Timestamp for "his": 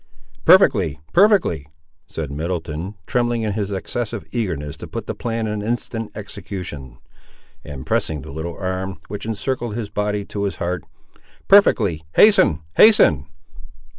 3.53-3.71, 9.75-9.91, 10.45-10.55